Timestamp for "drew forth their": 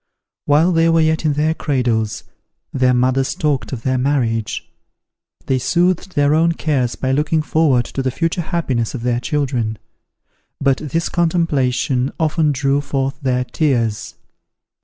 12.51-13.43